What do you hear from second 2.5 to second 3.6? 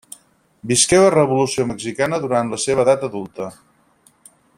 la seva edat adulta.